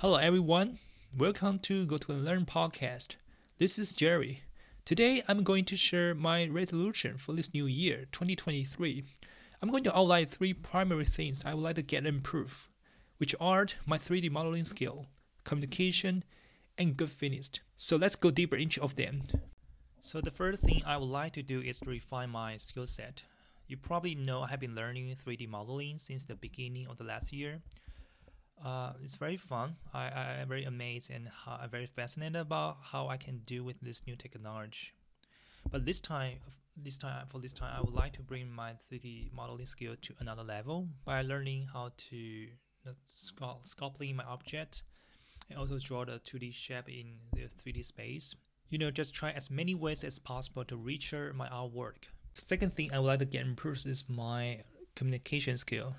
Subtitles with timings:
[0.00, 0.78] Hello, everyone.
[1.12, 3.16] Welcome to Go to Learn podcast.
[3.58, 4.44] This is Jerry.
[4.84, 9.02] Today, I'm going to share my resolution for this new year, 2023.
[9.60, 12.68] I'm going to outline three primary things I would like to get improved,
[13.16, 15.06] which are my 3D modeling skill,
[15.42, 16.22] communication,
[16.78, 17.48] and good finish.
[17.76, 19.24] So let's go deeper into of them.
[19.98, 23.24] So the first thing I would like to do is to refine my skill set.
[23.66, 27.32] You probably know I have been learning 3D modeling since the beginning of the last
[27.32, 27.62] year.
[28.64, 29.76] Uh, it's very fun.
[29.94, 33.62] I, I am very amazed and how, I'm very fascinated about how I can do
[33.62, 34.92] with this new technology.
[35.70, 36.38] But this time,
[36.76, 40.14] this time for this time, I would like to bring my 3D modeling skill to
[40.20, 42.46] another level by learning how to
[42.86, 44.82] uh, sculpting my object
[45.50, 48.34] and also draw the 2D shape in the 3D space.
[48.70, 52.08] You know, just try as many ways as possible to reach my artwork.
[52.34, 54.62] Second thing I would like to get improved is my
[54.94, 55.94] communication skill.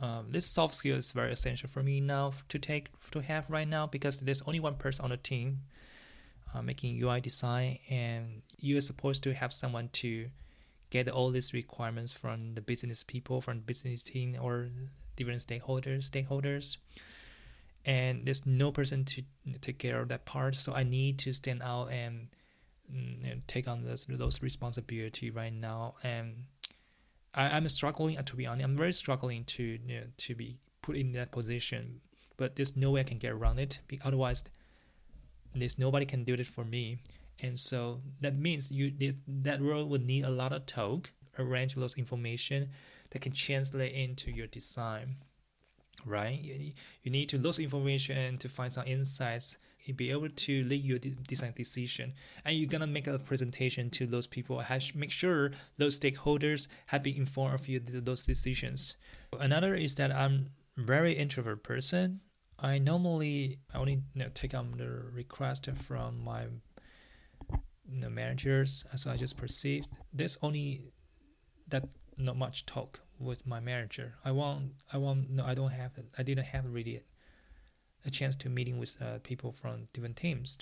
[0.00, 3.68] Um, this soft skill is very essential for me now to take to have right
[3.68, 5.60] now because there's only one person on the team
[6.54, 10.28] uh, making UI design, and you are supposed to have someone to
[10.90, 14.68] get all these requirements from the business people, from the business team, or
[15.16, 16.10] different stakeholders.
[16.10, 16.76] Stakeholders,
[17.84, 19.22] and there's no person to
[19.60, 20.56] take care of that part.
[20.56, 22.28] So I need to stand out and,
[22.92, 25.94] mm, and take on those those responsibility right now.
[26.02, 26.46] And
[27.34, 28.64] I, am struggling uh, to be honest.
[28.64, 32.00] I'm very struggling to you know, to be put in that position.
[32.36, 33.80] But there's no way I can get around it.
[34.02, 34.44] Otherwise,
[35.54, 36.98] there's nobody can do it for me.
[37.40, 38.92] And so that means you
[39.26, 42.70] that role would need a lot of talk, arrange those information
[43.10, 45.16] that can translate into your design
[46.04, 46.38] right?
[46.40, 50.84] You, you need to those information to find some insights and be able to lead
[50.84, 52.12] your design decision.
[52.44, 54.62] And you're gonna make a presentation to those people.
[54.94, 58.96] Make sure those stakeholders have been informed of you those decisions.
[59.38, 62.20] Another is that I'm very introvert person.
[62.58, 66.42] I normally I only you know, take on the request from my
[67.90, 70.92] you know, managers, so I just perceive there's only
[71.68, 74.14] that not much talk with my manager.
[74.24, 77.02] I want I want no I don't have that I didn't have really
[78.04, 80.58] a chance to meeting with uh, people from different teams.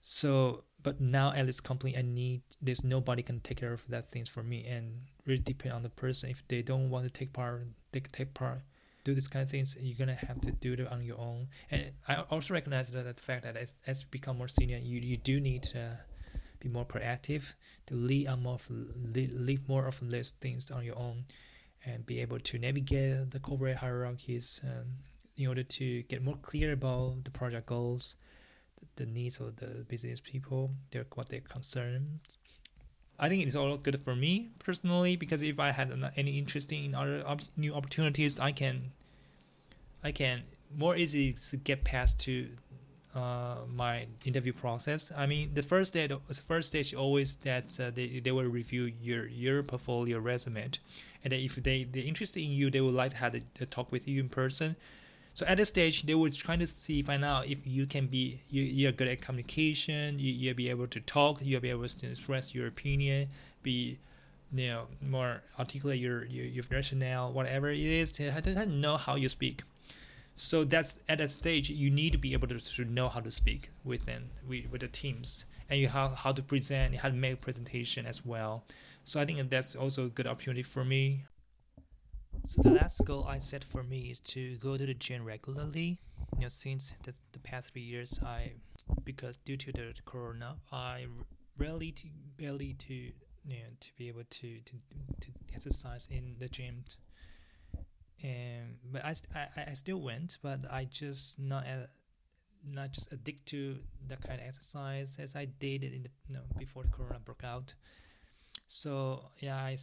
[0.00, 4.10] So but now at this company I need there's nobody can take care of that
[4.10, 6.30] things for me and really depend on the person.
[6.30, 8.60] If they don't want to take part can take part
[9.04, 11.92] do this kind of things you're gonna have to do it on your own and
[12.08, 15.16] i also recognize that, the fact that as, as you become more senior you, you
[15.16, 15.96] do need to
[16.60, 17.54] be more proactive,
[17.86, 21.24] to lead on more of, lead, more of these things on your own,
[21.84, 24.86] and be able to navigate the corporate hierarchies um,
[25.36, 28.16] in order to get more clear about the project goals,
[28.96, 32.38] the, the needs of the business people, their what their concerns.
[33.18, 36.94] I think it's all good for me personally because if I had any interest in
[36.94, 38.92] other op- new opportunities, I can,
[40.04, 40.42] I can
[40.76, 41.34] more easily
[41.64, 42.48] get past to
[43.16, 45.10] uh, my interview process.
[45.16, 49.26] I mean, the first the first stage always that uh, they, they will review your
[49.26, 50.70] your portfolio resume,
[51.24, 53.90] and if they they're interested in you, they would like to have a, a talk
[53.90, 54.76] with you in person.
[55.32, 58.40] So at this stage, they were trying to see find out if you can be
[58.50, 62.06] you you're good at communication, you you'll be able to talk, you'll be able to
[62.06, 63.28] express your opinion,
[63.62, 63.98] be
[64.52, 69.14] you know more articulate your your, your rationale, whatever it is, to, to know how
[69.16, 69.62] you speak.
[70.36, 73.30] So that's at that stage you need to be able to, to know how to
[73.30, 77.40] speak within with, with the teams and you have how to present, how to make
[77.40, 78.64] presentation as well.
[79.02, 81.24] So I think that's also a good opportunity for me.
[82.44, 85.98] So the last goal I set for me is to go to the gym regularly.
[86.36, 88.52] You know, since the, the past three years, I
[89.04, 91.06] because due to the corona, I
[91.58, 93.12] rarely to barely to you
[93.48, 94.72] know, to be able to, to
[95.20, 96.84] to exercise in the gym
[98.22, 101.86] and but I, I, I still went but I just not uh,
[102.68, 103.78] not just addict to
[104.08, 107.44] that kind of exercise as I did in the you know, before the corona broke
[107.44, 107.74] out.
[108.66, 109.76] So yeah I,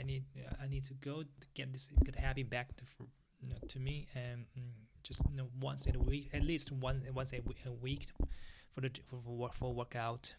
[0.00, 0.24] I need
[0.62, 1.24] I need to go
[1.54, 2.84] get this good habit back to,
[3.42, 4.70] you know, to me and mm,
[5.02, 7.40] just you know, once in a week at least one once a,
[7.82, 8.06] week
[8.72, 10.34] for the for, for, for workout.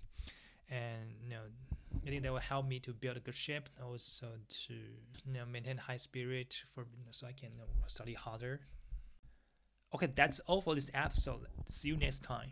[0.70, 1.42] And you know
[2.06, 4.28] I think that will help me to build a good shape, also
[4.68, 7.52] to you know, maintain high spirit for so I can
[7.88, 8.62] study harder.
[9.94, 11.48] Okay, that's all for this episode.
[11.68, 12.52] See you next time.